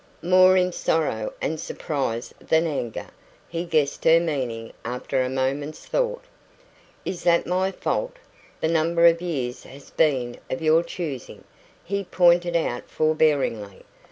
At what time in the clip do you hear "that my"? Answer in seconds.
7.21-7.71